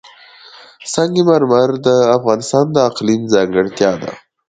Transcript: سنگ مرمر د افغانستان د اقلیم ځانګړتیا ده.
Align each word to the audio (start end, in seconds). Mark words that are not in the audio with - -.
سنگ 0.93 1.15
مرمر 1.27 1.69
د 1.87 1.87
افغانستان 2.17 2.65
د 2.71 2.77
اقلیم 2.89 3.21
ځانګړتیا 3.33 3.91
ده. 4.01 4.11